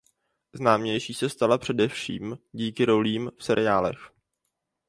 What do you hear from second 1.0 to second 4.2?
se stala především díky rolím v seriálech.